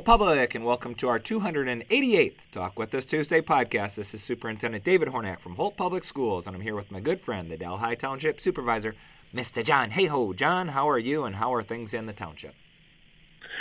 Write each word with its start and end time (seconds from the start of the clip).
Holt 0.00 0.18
Public, 0.18 0.54
and 0.54 0.64
welcome 0.64 0.94
to 0.94 1.08
our 1.08 1.18
288th 1.18 2.50
Talk 2.52 2.78
With 2.78 2.94
Us 2.94 3.04
Tuesday 3.04 3.42
podcast. 3.42 3.96
This 3.96 4.14
is 4.14 4.22
Superintendent 4.22 4.82
David 4.82 5.08
Hornak 5.08 5.40
from 5.40 5.56
Holt 5.56 5.76
Public 5.76 6.04
Schools, 6.04 6.46
and 6.46 6.56
I'm 6.56 6.62
here 6.62 6.74
with 6.74 6.90
my 6.90 7.00
good 7.00 7.20
friend, 7.20 7.50
the 7.50 7.58
Delhi 7.58 7.96
Township 7.96 8.40
Supervisor, 8.40 8.94
Mr. 9.34 9.62
John. 9.62 9.90
Hayhoe, 9.90 10.34
John, 10.34 10.68
how 10.68 10.88
are 10.88 10.98
you, 10.98 11.24
and 11.24 11.36
how 11.36 11.52
are 11.52 11.62
things 11.62 11.92
in 11.92 12.06
the 12.06 12.14
township? 12.14 12.54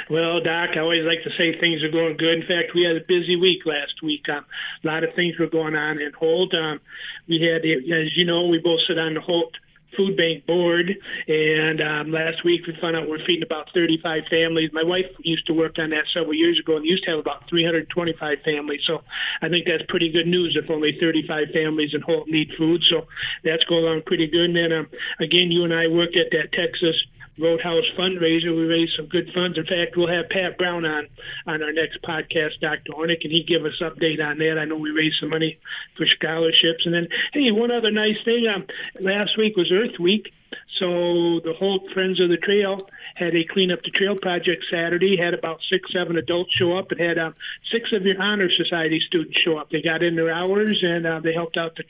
Well, 0.09 0.39
Doc, 0.39 0.69
I 0.77 0.79
always 0.79 1.03
like 1.03 1.23
to 1.23 1.29
say 1.37 1.59
things 1.59 1.83
are 1.83 1.91
going 1.91 2.15
good. 2.15 2.35
In 2.35 2.47
fact, 2.47 2.71
we 2.73 2.83
had 2.85 2.95
a 2.95 3.05
busy 3.05 3.35
week 3.35 3.65
last 3.65 4.01
week. 4.01 4.29
Um, 4.29 4.45
a 4.81 4.87
lot 4.87 5.03
of 5.03 5.13
things 5.15 5.37
were 5.37 5.47
going 5.47 5.75
on 5.75 5.99
in 5.99 6.13
Holt. 6.13 6.53
Um, 6.53 6.79
we 7.27 7.41
had, 7.41 7.65
as 7.65 8.15
you 8.15 8.23
know, 8.23 8.47
we 8.47 8.59
both 8.59 8.79
sit 8.87 8.97
on 8.97 9.13
the 9.13 9.19
Holt 9.19 9.55
food 9.95 10.17
bank 10.17 10.45
board. 10.45 10.95
And 11.27 11.81
um, 11.81 12.11
last 12.11 12.43
week 12.43 12.65
we 12.67 12.75
found 12.79 12.95
out 12.95 13.07
we're 13.07 13.23
feeding 13.25 13.43
about 13.43 13.67
35 13.73 14.23
families. 14.29 14.71
My 14.73 14.83
wife 14.83 15.07
used 15.19 15.47
to 15.47 15.53
work 15.53 15.77
on 15.79 15.89
that 15.91 16.05
several 16.13 16.33
years 16.33 16.59
ago 16.59 16.77
and 16.77 16.85
used 16.85 17.03
to 17.05 17.11
have 17.11 17.19
about 17.19 17.49
325 17.49 18.37
families. 18.43 18.81
So 18.85 19.03
I 19.41 19.49
think 19.49 19.65
that's 19.65 19.83
pretty 19.89 20.11
good 20.11 20.27
news 20.27 20.57
if 20.61 20.69
only 20.69 20.97
35 20.99 21.49
families 21.53 21.91
in 21.93 22.01
Holt 22.01 22.27
need 22.27 22.51
food. 22.57 22.83
So 22.89 23.07
that's 23.43 23.63
going 23.65 23.83
along 23.83 24.03
pretty 24.05 24.27
good. 24.27 24.49
And 24.49 24.55
then 24.55 24.71
um, 24.71 24.87
again, 25.19 25.51
you 25.51 25.63
and 25.63 25.73
I 25.73 25.87
work 25.87 26.15
at 26.15 26.31
that 26.31 26.51
Texas 26.53 26.95
Roadhouse 27.39 27.85
fundraiser. 27.97 28.55
We 28.55 28.65
raised 28.65 28.93
some 28.95 29.07
good 29.07 29.31
funds. 29.33 29.57
In 29.57 29.65
fact, 29.65 29.95
we'll 29.95 30.07
have 30.07 30.29
Pat 30.29 30.57
Brown 30.57 30.85
on 30.85 31.07
on 31.47 31.63
our 31.63 31.73
next 31.73 32.01
podcast, 32.01 32.59
Dr. 32.61 32.91
Hornak, 32.91 33.23
and 33.23 33.31
he 33.31 33.43
give 33.43 33.65
us 33.65 33.79
update 33.81 34.23
on 34.23 34.37
that. 34.39 34.57
I 34.59 34.65
know 34.65 34.75
we 34.75 34.91
raised 34.91 35.17
some 35.19 35.29
money 35.29 35.59
for 35.97 36.05
scholarships. 36.05 36.85
And 36.85 36.93
then, 36.93 37.07
hey, 37.33 37.51
one 37.51 37.71
other 37.71 37.91
nice 37.91 38.17
thing. 38.25 38.47
Um, 38.47 38.65
last 38.99 39.37
week 39.37 39.55
was 39.55 39.71
Earth 39.71 39.99
Week, 39.99 40.31
so 40.79 41.41
the 41.43 41.53
whole 41.57 41.81
Friends 41.93 42.21
of 42.21 42.29
the 42.29 42.37
Trail 42.37 42.79
had 43.15 43.35
a 43.35 43.43
clean 43.43 43.71
up 43.71 43.81
the 43.83 43.91
trail 43.91 44.15
project 44.15 44.63
Saturday. 44.71 45.17
Had 45.17 45.33
about 45.33 45.59
six, 45.69 45.91
seven 45.91 46.17
adults 46.17 46.53
show 46.55 46.77
up. 46.77 46.91
It 46.93 46.99
had 46.99 47.17
um, 47.17 47.35
six 47.71 47.91
of 47.91 48.03
your 48.03 48.21
honor 48.21 48.49
society 48.49 49.01
students 49.05 49.37
show 49.43 49.57
up. 49.57 49.69
They 49.69 49.81
got 49.81 50.03
in 50.03 50.15
their 50.15 50.31
hours 50.31 50.79
and 50.81 51.05
uh, 51.05 51.19
they 51.19 51.33
helped 51.33 51.57
out 51.57 51.75
the 51.75 51.83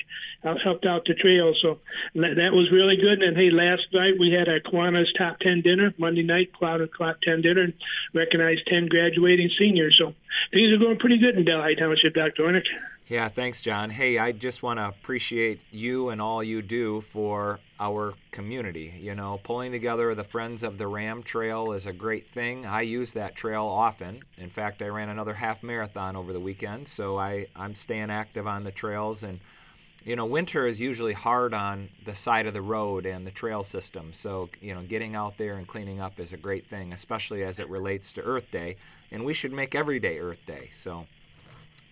uh, 0.47 0.55
helped 0.63 0.85
out 0.85 1.05
the 1.05 1.13
trail. 1.13 1.53
So 1.61 1.79
that 2.15 2.51
was 2.51 2.71
really 2.71 2.97
good. 2.97 3.21
And 3.21 3.37
hey, 3.37 3.51
last 3.51 3.83
night 3.93 4.13
we 4.19 4.31
had 4.31 4.49
our 4.49 4.59
Kiwanis 4.59 5.15
top 5.15 5.39
ten 5.39 5.61
dinner. 5.61 5.93
Monday 5.97 6.23
night, 6.23 6.53
Cloud 6.53 6.81
and 6.81 6.91
Cloud 6.91 7.17
ten 7.21 7.41
dinner, 7.41 7.61
and 7.61 7.73
recognized 8.13 8.65
ten 8.65 8.87
graduating 8.87 9.51
seniors. 9.59 9.97
So 9.99 10.15
things 10.51 10.73
are 10.73 10.77
going 10.77 10.97
pretty 10.97 11.19
good 11.19 11.37
in 11.37 11.45
Delhi 11.45 11.75
Township, 11.75 12.15
Dr. 12.15 12.43
Hornak. 12.43 12.65
Yeah, 13.09 13.27
thanks, 13.27 13.59
John. 13.61 13.89
Hey, 13.89 14.19
I 14.19 14.31
just 14.31 14.61
want 14.61 14.77
to 14.77 14.87
appreciate 14.87 15.61
you 15.71 16.09
and 16.09 16.21
all 16.21 16.43
you 16.43 16.61
do 16.61 17.01
for 17.01 17.59
our 17.79 18.13
community. 18.29 18.93
You 19.01 19.15
know, 19.15 19.39
pulling 19.41 19.71
together 19.71 20.13
the 20.13 20.23
Friends 20.23 20.61
of 20.61 20.77
the 20.77 20.85
Ram 20.85 21.23
Trail 21.23 21.71
is 21.71 21.87
a 21.87 21.91
great 21.91 22.27
thing. 22.27 22.67
I 22.67 22.81
use 22.81 23.13
that 23.13 23.33
trail 23.35 23.65
often. 23.65 24.21
In 24.37 24.51
fact, 24.51 24.83
I 24.83 24.89
ran 24.89 25.09
another 25.09 25.33
half 25.33 25.63
marathon 25.63 26.15
over 26.15 26.33
the 26.33 26.39
weekend, 26.39 26.87
so 26.87 27.17
I, 27.17 27.47
I'm 27.55 27.73
staying 27.73 28.11
active 28.11 28.45
on 28.45 28.63
the 28.63 28.69
trails. 28.69 29.23
And, 29.23 29.39
you 30.05 30.15
know, 30.15 30.27
winter 30.27 30.67
is 30.67 30.79
usually 30.79 31.13
hard 31.13 31.55
on 31.55 31.89
the 32.05 32.13
side 32.13 32.45
of 32.45 32.53
the 32.53 32.61
road 32.61 33.07
and 33.07 33.25
the 33.25 33.31
trail 33.31 33.63
system. 33.63 34.13
So, 34.13 34.51
you 34.61 34.75
know, 34.75 34.83
getting 34.83 35.15
out 35.15 35.35
there 35.35 35.55
and 35.55 35.67
cleaning 35.67 35.99
up 35.99 36.19
is 36.19 36.31
a 36.31 36.37
great 36.37 36.67
thing, 36.67 36.93
especially 36.93 37.43
as 37.43 37.57
it 37.59 37.69
relates 37.69 38.13
to 38.13 38.21
Earth 38.21 38.51
Day. 38.51 38.75
And 39.09 39.25
we 39.25 39.33
should 39.33 39.51
make 39.51 39.73
every 39.73 39.99
day 39.99 40.19
Earth 40.19 40.45
Day. 40.45 40.69
So, 40.71 41.07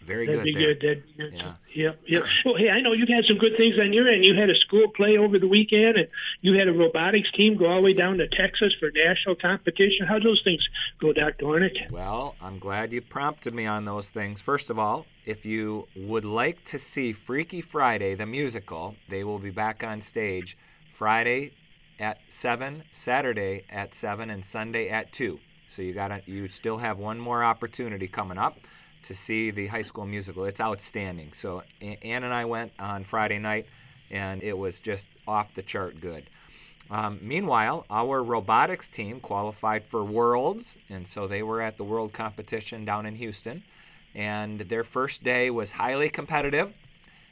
very 0.08 0.26
That'd 0.26 0.40
good. 0.40 0.46
Be 0.46 0.54
there. 0.54 0.74
good. 0.74 0.82
That'd 0.82 1.06
be 1.06 1.24
good. 1.24 1.54
Yeah. 1.76 1.92
Yep. 2.08 2.26
Well, 2.46 2.56
hey, 2.56 2.70
I 2.70 2.82
know 2.82 2.94
you've 2.94 3.10
had 3.10 3.26
some 3.28 3.38
good 3.38 3.58
things 3.58 3.76
on 3.80 3.92
your 3.92 4.08
end. 4.08 4.24
You 4.24 4.36
had 4.36 4.50
a 4.50 4.56
school 4.56 4.88
play 4.96 5.18
over 5.18 5.38
the 5.38 5.48
weekend, 5.48 5.98
and 5.98 6.08
you 6.42 6.58
had 6.58 6.68
a 6.68 6.72
robotics 6.72 7.30
team 7.34 7.58
go 7.58 7.68
all 7.68 7.82
the 7.82 7.86
way 7.86 7.94
down 7.94 8.18
to 8.18 8.28
Texas 8.28 8.74
for 8.80 8.90
national 8.92 9.36
competition. 9.36 10.08
How 10.08 10.18
those 10.18 10.42
things 10.44 10.66
go, 11.00 11.12
Dr. 11.12 11.46
Hornak? 11.46 11.92
Well, 11.92 12.36
I'm 12.42 12.58
glad 12.58 12.94
you 12.94 13.02
prompted 13.02 13.54
me 13.54 13.66
on 13.66 13.86
those 13.86 14.10
things. 14.10 14.42
First 14.42 14.70
of 14.70 14.80
all, 14.80 15.06
if 15.26 15.46
you 15.46 15.88
would 15.96 16.26
like 16.26 16.64
to 16.66 16.80
see 16.80 17.12
Freaky 17.12 17.60
Friday, 17.62 18.16
the 18.16 18.26
musical, 18.26 18.96
they 19.10 19.26
will 19.26 19.40
be 19.40 19.52
back 19.52 19.84
on 19.84 20.00
stage 20.00 20.58
Friday 20.90 21.52
at 22.00 22.20
7, 22.30 22.84
Saturday 22.92 23.66
at 23.70 23.94
7, 23.94 24.30
and 24.30 24.46
Sunday 24.46 24.88
at 24.88 25.12
2. 25.12 25.40
So 25.68 25.82
you 25.82 25.94
got 25.94 26.08
to 26.08 26.22
you 26.26 26.48
still 26.48 26.78
have 26.78 26.98
one 26.98 27.20
more 27.20 27.44
opportunity 27.44 28.08
coming 28.08 28.38
up 28.38 28.58
to 29.04 29.14
see 29.14 29.52
the 29.52 29.68
high 29.68 29.82
school 29.82 30.06
musical. 30.06 30.46
It's 30.46 30.62
outstanding. 30.62 31.34
So 31.34 31.64
Ann 31.82 32.24
and 32.24 32.34
I 32.34 32.46
went 32.46 32.72
on 32.80 33.04
Friday 33.04 33.40
night, 33.40 33.66
and 34.12 34.44
it 34.44 34.58
was 34.58 34.80
just 34.80 35.08
off 35.28 35.54
the 35.54 35.62
chart 35.62 36.00
good. 36.02 36.30
Um, 36.90 37.20
meanwhile, 37.22 37.86
our 37.90 38.24
robotics 38.24 38.88
team 38.88 39.20
qualified 39.20 39.84
for 39.84 40.04
Worlds, 40.04 40.78
and 40.90 41.08
so 41.08 41.28
they 41.28 41.44
were 41.44 41.62
at 41.62 41.78
the 41.78 41.84
World 41.84 42.14
competition 42.14 42.86
down 42.86 43.06
in 43.06 43.16
Houston. 43.16 43.64
And 44.16 44.62
their 44.62 44.84
first 44.84 45.24
day 45.24 45.50
was 45.50 45.74
highly 45.74 46.10
competitive, 46.10 46.74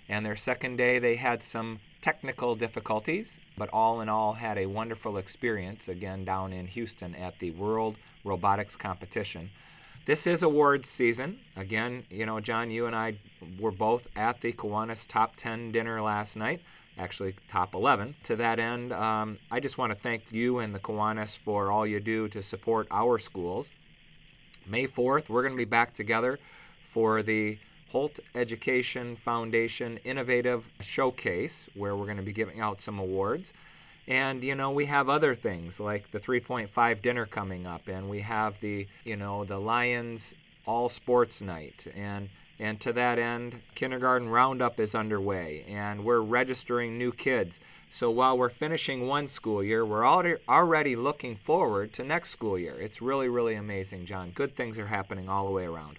and 0.10 0.26
their 0.26 0.36
second 0.36 0.76
day 0.76 1.00
they 1.00 1.16
had 1.16 1.42
some 1.42 1.80
technical 2.02 2.56
difficulties, 2.56 3.40
but 3.58 3.70
all 3.74 4.02
in 4.02 4.10
all 4.10 4.34
had 4.34 4.58
a 4.58 4.66
wonderful 4.68 5.18
experience 5.18 5.88
again 5.88 6.26
down 6.26 6.54
in 6.54 6.68
Houston 6.68 7.16
at 7.16 7.40
the 7.40 7.52
World 7.52 7.96
Robotics 8.24 8.76
Competition. 8.76 9.50
This 10.06 10.28
is 10.28 10.44
awards 10.44 10.88
season. 10.88 11.40
Again, 11.56 12.04
you 12.12 12.28
know, 12.28 12.40
John, 12.40 12.70
you 12.70 12.86
and 12.86 12.96
I 12.96 13.18
were 13.60 13.72
both 13.72 14.08
at 14.16 14.40
the 14.40 14.54
Kiwanis 14.54 15.08
Top 15.08 15.36
10 15.36 15.72
dinner 15.72 16.00
last 16.00 16.36
night, 16.36 16.62
actually, 16.96 17.34
top 17.48 17.74
11. 17.74 18.14
To 18.26 18.36
that 18.36 18.60
end, 18.60 18.94
um, 18.94 19.40
I 19.50 19.60
just 19.60 19.80
want 19.80 19.92
to 19.94 19.98
thank 19.98 20.32
you 20.32 20.60
and 20.60 20.76
the 20.76 20.80
Kiwanis 20.80 21.40
for 21.40 21.72
all 21.72 21.88
you 21.88 22.00
do 22.00 22.28
to 22.28 22.44
support 22.44 22.88
our 22.92 23.18
schools. 23.18 23.72
May 24.68 24.86
4th, 24.86 25.28
we're 25.28 25.42
going 25.42 25.56
to 25.56 25.58
be 25.58 25.66
back 25.66 25.96
together 25.96 26.38
for 26.84 27.24
the 27.24 27.58
Holt 27.90 28.20
Education 28.36 29.16
Foundation 29.16 29.98
Innovative 30.04 30.70
Showcase, 30.82 31.68
where 31.74 31.96
we're 31.96 32.06
going 32.06 32.18
to 32.18 32.24
be 32.24 32.32
giving 32.32 32.60
out 32.60 32.80
some 32.80 33.00
awards. 33.00 33.54
And 34.08 34.44
you 34.44 34.56
know, 34.56 34.72
we 34.72 34.86
have 34.86 35.10
other 35.10 35.34
things 35.34 35.80
like 35.80 36.12
the 36.12 36.20
3.5 36.20 37.02
dinner 37.02 37.26
coming 37.26 37.66
up, 37.66 37.88
and 37.88 38.10
we 38.10 38.22
have 38.22 38.60
the 38.60 38.88
you 39.04 39.16
know 39.16 39.44
the 39.44 39.58
Lions 39.58 40.36
All 40.66 40.90
Sports 40.90 41.42
Night, 41.42 41.88
and 41.96 42.30
and 42.60 42.80
to 42.82 42.94
that 42.94 43.20
end, 43.20 43.62
kindergarten 43.74 44.30
roundup 44.30 44.80
is 44.80 44.96
underway, 44.96 45.66
and 45.68 46.06
we're 46.06 46.22
registering 46.22 46.98
new 46.98 47.12
kids. 47.12 47.60
So 47.90 48.10
while 48.12 48.38
we're 48.38 48.50
finishing 48.50 49.08
one 49.08 49.28
school 49.28 49.64
year, 49.64 49.86
we're 49.86 50.06
already 50.06 50.96
looking 50.96 51.36
forward 51.36 51.94
to 51.94 52.04
next 52.04 52.30
school 52.30 52.60
year. 52.60 52.76
It's 52.80 53.02
really 53.02 53.28
really 53.28 53.56
amazing, 53.56 54.06
John. 54.06 54.32
Good 54.32 54.56
things 54.56 54.78
are 54.78 54.88
happening 54.88 55.30
all 55.30 55.46
the 55.46 55.52
way 55.52 55.66
around 55.66 55.98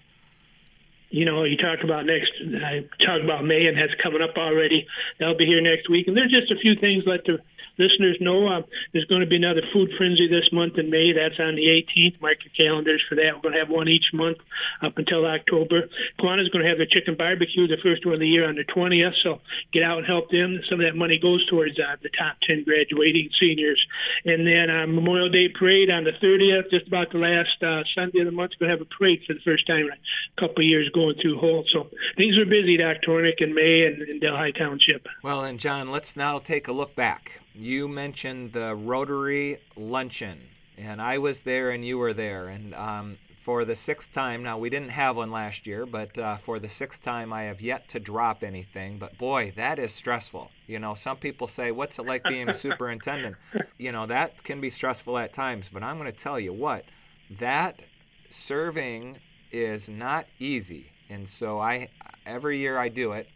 you 1.09 1.25
know, 1.25 1.43
you 1.43 1.55
talk 1.55 1.83
about 1.83 2.05
next, 2.05 2.31
I 2.63 2.83
talk 3.05 3.23
about 3.23 3.45
May, 3.45 3.65
and 3.67 3.77
that's 3.77 3.93
coming 4.03 4.21
up 4.21 4.35
already. 4.37 4.85
That'll 5.19 5.37
be 5.37 5.45
here 5.45 5.61
next 5.61 5.89
week. 5.89 6.07
And 6.07 6.17
there's 6.17 6.31
just 6.31 6.51
a 6.51 6.57
few 6.57 6.75
things 6.75 7.03
let 7.05 7.23
the 7.25 7.39
listeners 7.77 8.17
know 8.19 8.47
uh, 8.47 8.61
there's 8.93 9.05
going 9.05 9.21
to 9.21 9.27
be 9.27 9.35
another 9.35 9.61
food 9.73 9.91
frenzy 9.97 10.27
this 10.27 10.51
month 10.51 10.77
in 10.77 10.89
May. 10.89 11.13
That's 11.13 11.39
on 11.39 11.55
the 11.55 11.67
18th. 11.67 12.21
Mark 12.21 12.37
your 12.43 12.53
calendars 12.55 13.03
for 13.07 13.15
that. 13.15 13.35
We're 13.35 13.41
going 13.41 13.53
to 13.53 13.59
have 13.59 13.69
one 13.69 13.87
each 13.87 14.11
month 14.13 14.37
up 14.81 14.97
until 14.97 15.25
October. 15.25 15.89
Kiwanis 16.19 16.51
going 16.51 16.63
to 16.63 16.69
have 16.69 16.77
their 16.77 16.89
chicken 16.89 17.15
barbecue, 17.15 17.67
the 17.67 17.77
first 17.81 18.05
one 18.05 18.15
of 18.15 18.19
the 18.19 18.27
year 18.27 18.47
on 18.47 18.55
the 18.55 18.65
20th. 18.65 19.13
So 19.23 19.41
get 19.71 19.83
out 19.83 19.99
and 19.99 20.07
help 20.07 20.29
them. 20.31 20.59
Some 20.69 20.79
of 20.79 20.85
that 20.85 20.97
money 20.97 21.19
goes 21.19 21.45
towards 21.47 21.79
uh, 21.79 21.95
the 22.01 22.09
top 22.17 22.37
10 22.45 22.63
graduating 22.63 23.29
seniors. 23.39 23.83
And 24.25 24.45
then 24.45 24.69
uh, 24.69 24.87
Memorial 24.87 25.29
Day 25.29 25.49
parade 25.49 25.89
on 25.89 26.03
the 26.03 26.11
30th, 26.11 26.69
just 26.69 26.87
about 26.87 27.11
the 27.11 27.19
last 27.19 27.61
uh, 27.61 27.83
Sunday 27.95 28.19
of 28.19 28.25
the 28.25 28.31
month. 28.31 28.51
We're 28.59 28.67
going 28.67 28.77
to 28.77 28.83
have 28.83 28.87
a 28.87 28.97
parade 28.97 29.21
for 29.25 29.33
the 29.33 29.41
first 29.41 29.67
time 29.67 29.85
in 29.85 29.91
a 29.91 30.41
couple 30.41 30.63
of 30.63 30.67
years 30.67 30.89
going 30.93 31.15
through 31.21 31.39
Holt. 31.39 31.67
So 31.71 31.89
things 32.15 32.37
are 32.37 32.45
busy, 32.45 32.77
Dr. 32.77 33.11
Hornak, 33.11 33.41
in 33.41 33.53
May 33.53 33.85
and 33.85 34.01
in 34.01 34.19
Delhi 34.19 34.53
Township. 34.53 35.07
Well, 35.23 35.43
and 35.43 35.59
John, 35.59 35.91
let's 35.91 36.15
now 36.15 36.39
take 36.39 36.67
a 36.67 36.71
look 36.71 36.95
back 36.95 37.41
you 37.57 37.87
mentioned 37.87 38.53
the 38.53 38.75
Rotary 38.75 39.59
Luncheon, 39.75 40.39
and 40.77 41.01
I 41.01 41.17
was 41.17 41.41
there 41.41 41.71
and 41.71 41.83
you 41.83 41.97
were 41.97 42.13
there. 42.13 42.49
And 42.49 42.75
um, 42.75 43.17
for 43.39 43.65
the 43.65 43.75
sixth 43.75 44.13
time, 44.13 44.43
now 44.43 44.59
we 44.59 44.69
didn't 44.69 44.89
have 44.89 45.15
one 45.15 45.31
last 45.31 45.65
year, 45.65 45.85
but 45.85 46.17
uh, 46.19 46.37
for 46.37 46.59
the 46.59 46.69
sixth 46.69 47.01
time, 47.01 47.33
I 47.33 47.43
have 47.43 47.59
yet 47.59 47.89
to 47.89 47.99
drop 47.99 48.43
anything. 48.43 48.99
But 48.99 49.17
boy, 49.17 49.53
that 49.55 49.79
is 49.79 49.91
stressful. 49.91 50.51
You 50.67 50.79
know, 50.79 50.93
some 50.93 51.17
people 51.17 51.47
say, 51.47 51.71
What's 51.71 51.97
it 51.97 52.05
like 52.05 52.23
being 52.25 52.49
a 52.49 52.53
superintendent? 52.65 53.37
You 53.77 53.91
know, 53.91 54.05
that 54.05 54.43
can 54.43 54.61
be 54.61 54.69
stressful 54.69 55.17
at 55.17 55.33
times, 55.33 55.69
but 55.71 55.81
I'm 55.81 55.97
going 55.97 56.11
to 56.11 56.17
tell 56.17 56.39
you 56.39 56.53
what, 56.53 56.85
that 57.39 57.79
serving 58.29 59.17
is 59.51 59.89
not 59.89 60.27
easy. 60.39 60.91
And 61.09 61.27
so 61.27 61.59
I 61.59 61.89
every 62.25 62.59
year 62.59 62.77
I 62.77 62.89
do 62.89 63.13
it. 63.13 63.27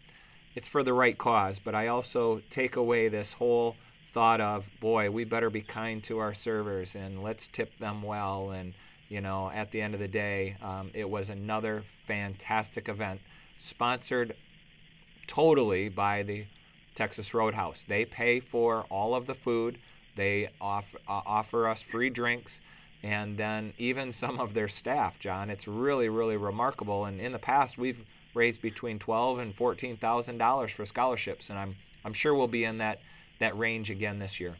It's 0.53 0.67
for 0.67 0.83
the 0.83 0.93
right 0.93 1.17
cause, 1.17 1.57
but 1.57 1.73
I 1.73 1.87
also 1.87 2.41
take 2.49 2.75
away 2.75 3.07
this 3.07 3.33
whole 3.33 3.77
thought 4.11 4.41
of, 4.41 4.69
boy, 4.79 5.09
we 5.09 5.23
better 5.23 5.49
be 5.49 5.61
kind 5.61 6.03
to 6.03 6.19
our 6.19 6.33
servers 6.33 6.95
and 6.95 7.23
let's 7.23 7.47
tip 7.47 7.77
them 7.79 8.03
well. 8.03 8.51
And, 8.51 8.73
you 9.09 9.21
know, 9.21 9.49
at 9.49 9.71
the 9.71 9.81
end 9.81 9.93
of 9.93 9.99
the 9.99 10.07
day, 10.07 10.57
um, 10.61 10.91
it 10.93 11.09
was 11.09 11.29
another 11.29 11.83
fantastic 12.07 12.87
event 12.89 13.21
sponsored 13.57 14.35
totally 15.27 15.89
by 15.89 16.23
the 16.23 16.45
Texas 16.95 17.33
Roadhouse. 17.33 17.85
They 17.87 18.05
pay 18.05 18.39
for 18.39 18.85
all 18.89 19.15
of 19.15 19.27
the 19.27 19.35
food, 19.35 19.77
they 20.15 20.49
offer, 20.59 20.97
uh, 21.07 21.21
offer 21.25 21.67
us 21.67 21.81
free 21.81 22.09
drinks. 22.09 22.61
and 23.03 23.37
then 23.37 23.73
even 23.77 24.11
some 24.23 24.39
of 24.39 24.53
their 24.53 24.67
staff, 24.67 25.19
John. 25.19 25.49
It's 25.49 25.67
really, 25.67 26.09
really 26.09 26.37
remarkable. 26.37 27.05
And 27.05 27.19
in 27.19 27.31
the 27.31 27.39
past, 27.39 27.77
we've 27.77 28.03
raised 28.33 28.61
between 28.61 28.99
twelve 28.99 29.39
and 29.39 29.55
fourteen 29.55 29.97
thousand 29.97 30.37
dollars 30.37 30.71
for 30.71 30.85
scholarships, 30.85 31.49
and 31.49 31.57
I'm 31.57 31.75
I'm 32.05 32.13
sure 32.13 32.35
we'll 32.35 32.47
be 32.47 32.63
in 32.63 32.77
that 32.79 32.99
that 33.41 33.57
range 33.57 33.89
again 33.89 34.17
this 34.17 34.39
year. 34.39 34.55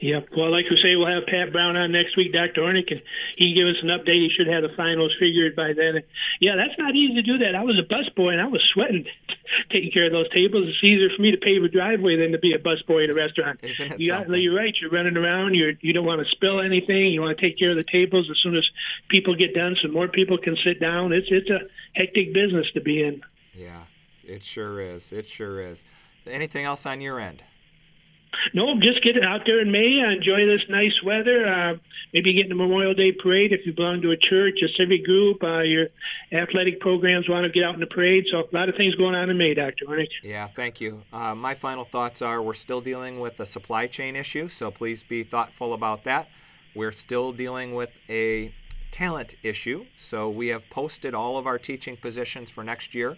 Yep. 0.00 0.36
Well, 0.36 0.50
like 0.50 0.68
we 0.68 0.76
say, 0.82 0.96
we'll 0.96 1.08
have 1.08 1.24
Pat 1.26 1.52
Brown 1.52 1.76
on 1.76 1.92
next 1.92 2.16
week, 2.16 2.32
Dr. 2.32 2.62
Ornick, 2.62 2.90
and 2.90 3.00
he 3.36 3.48
can 3.48 3.54
give 3.54 3.68
us 3.68 3.80
an 3.80 3.88
update. 3.88 4.26
He 4.26 4.30
should 4.36 4.48
have 4.48 4.62
the 4.62 4.74
finals 4.76 5.14
figured 5.18 5.54
by 5.54 5.72
then. 5.72 6.02
Yeah, 6.40 6.56
that's 6.56 6.76
not 6.78 6.94
easy 6.94 7.14
to 7.14 7.22
do 7.22 7.38
that. 7.38 7.54
I 7.54 7.62
was 7.62 7.78
a 7.78 7.86
busboy 7.86 8.32
and 8.32 8.40
I 8.40 8.46
was 8.46 8.60
sweating 8.74 9.06
taking 9.70 9.92
care 9.92 10.06
of 10.06 10.12
those 10.12 10.28
tables. 10.30 10.66
It's 10.68 10.82
easier 10.82 11.08
for 11.14 11.22
me 11.22 11.30
to 11.30 11.38
pave 11.38 11.62
a 11.62 11.68
driveway 11.68 12.16
than 12.16 12.32
to 12.32 12.38
be 12.38 12.52
a 12.52 12.58
busboy 12.58 13.04
in 13.04 13.10
a 13.10 13.14
restaurant. 13.14 13.60
Isn't 13.62 13.92
it 13.92 14.00
you 14.00 14.10
got, 14.10 14.28
You're 14.28 14.54
right. 14.54 14.74
You're 14.78 14.90
running 14.90 15.16
around. 15.16 15.54
You're, 15.54 15.72
you 15.80 15.94
don't 15.94 16.04
want 16.04 16.20
to 16.20 16.30
spill 16.32 16.60
anything. 16.60 17.14
You 17.14 17.22
want 17.22 17.38
to 17.38 17.40
take 17.40 17.58
care 17.58 17.70
of 17.70 17.76
the 17.76 17.86
tables 17.90 18.28
as 18.30 18.36
soon 18.42 18.56
as 18.56 18.68
people 19.08 19.36
get 19.36 19.54
done, 19.54 19.76
so 19.80 19.88
more 19.88 20.08
people 20.08 20.38
can 20.38 20.56
sit 20.64 20.80
down. 20.80 21.12
It's 21.12 21.28
it's 21.30 21.48
a 21.48 21.60
hectic 21.94 22.34
business 22.34 22.66
to 22.74 22.80
be 22.80 23.02
in. 23.02 23.22
Yeah, 23.54 23.84
it 24.24 24.42
sure 24.42 24.80
is. 24.80 25.12
It 25.12 25.26
sure 25.26 25.62
is. 25.62 25.84
Anything 26.26 26.64
else 26.64 26.84
on 26.84 27.00
your 27.00 27.20
end? 27.20 27.42
No, 28.52 28.74
just 28.80 29.02
get 29.02 29.22
out 29.24 29.42
there 29.46 29.60
in 29.60 29.70
May. 29.70 30.00
Uh, 30.00 30.12
enjoy 30.12 30.46
this 30.46 30.62
nice 30.68 31.02
weather. 31.04 31.46
Uh, 31.46 31.76
maybe 32.12 32.32
get 32.34 32.44
in 32.44 32.48
the 32.48 32.54
Memorial 32.54 32.94
Day 32.94 33.12
parade 33.12 33.52
if 33.52 33.66
you 33.66 33.72
belong 33.72 34.02
to 34.02 34.10
a 34.10 34.16
church, 34.16 34.58
a 34.62 34.68
civic 34.76 35.04
group, 35.04 35.42
uh, 35.42 35.60
your 35.60 35.88
athletic 36.32 36.80
programs 36.80 37.28
want 37.28 37.44
to 37.44 37.50
get 37.50 37.64
out 37.64 37.74
in 37.74 37.80
the 37.80 37.86
parade. 37.86 38.24
So 38.30 38.38
a 38.40 38.56
lot 38.56 38.68
of 38.68 38.76
things 38.76 38.94
going 38.94 39.14
on 39.14 39.30
in 39.30 39.38
May, 39.38 39.54
Dr. 39.54 39.86
Ornick. 39.86 40.08
Yeah, 40.22 40.48
thank 40.48 40.80
you. 40.80 41.02
Uh, 41.12 41.34
my 41.34 41.54
final 41.54 41.84
thoughts 41.84 42.22
are 42.22 42.42
we're 42.42 42.54
still 42.54 42.80
dealing 42.80 43.20
with 43.20 43.36
the 43.36 43.46
supply 43.46 43.86
chain 43.86 44.16
issue, 44.16 44.48
so 44.48 44.70
please 44.70 45.02
be 45.02 45.24
thoughtful 45.24 45.72
about 45.72 46.04
that. 46.04 46.28
We're 46.74 46.92
still 46.92 47.32
dealing 47.32 47.74
with 47.74 47.90
a 48.08 48.52
talent 48.90 49.34
issue, 49.42 49.86
so 49.96 50.28
we 50.30 50.48
have 50.48 50.68
posted 50.70 51.14
all 51.14 51.36
of 51.36 51.46
our 51.46 51.58
teaching 51.58 51.96
positions 51.96 52.50
for 52.50 52.62
next 52.62 52.94
year. 52.94 53.16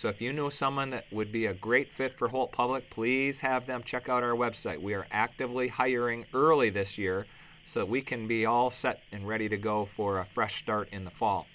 So 0.00 0.08
if 0.08 0.22
you 0.22 0.32
know 0.32 0.48
someone 0.48 0.88
that 0.90 1.04
would 1.12 1.30
be 1.30 1.44
a 1.44 1.52
great 1.52 1.92
fit 1.92 2.14
for 2.14 2.28
Holt 2.28 2.52
Public, 2.52 2.88
please 2.88 3.40
have 3.40 3.66
them 3.66 3.82
check 3.84 4.08
out 4.08 4.22
our 4.22 4.30
website. 4.30 4.80
We 4.80 4.94
are 4.94 5.06
actively 5.10 5.68
hiring 5.68 6.24
early 6.32 6.70
this 6.70 6.96
year 6.96 7.26
so 7.66 7.80
that 7.80 7.90
we 7.90 8.00
can 8.00 8.26
be 8.26 8.46
all 8.46 8.70
set 8.70 9.02
and 9.12 9.28
ready 9.28 9.46
to 9.50 9.58
go 9.58 9.84
for 9.84 10.18
a 10.18 10.24
fresh 10.24 10.56
start 10.56 10.88
in 10.90 11.04
the 11.04 11.10
fall. 11.10 11.46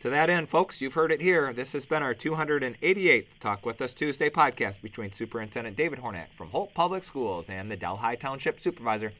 To 0.00 0.10
that 0.10 0.28
end, 0.28 0.50
folks, 0.50 0.82
you've 0.82 0.92
heard 0.92 1.10
it 1.10 1.22
here. 1.22 1.50
This 1.54 1.72
has 1.72 1.86
been 1.86 2.02
our 2.02 2.12
288th 2.12 3.38
Talk 3.40 3.64
With 3.64 3.80
Us 3.80 3.94
Tuesday 3.94 4.28
podcast 4.28 4.82
between 4.82 5.10
Superintendent 5.10 5.74
David 5.74 6.00
Hornak 6.00 6.30
from 6.34 6.50
Holt 6.50 6.74
Public 6.74 7.02
Schools 7.02 7.48
and 7.48 7.70
the 7.70 7.76
Delhi 7.76 8.18
Township 8.18 8.60
Supervisor, 8.60 9.14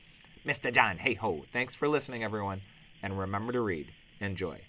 Mr. 0.46 0.70
John 0.70 0.98
Hayhoe. 0.98 1.46
Thanks 1.48 1.74
for 1.74 1.88
listening, 1.88 2.22
everyone, 2.22 2.60
and 3.02 3.18
remember 3.18 3.54
to 3.54 3.62
read. 3.62 3.92
Enjoy. 4.20 4.60